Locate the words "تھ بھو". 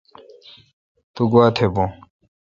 1.55-1.85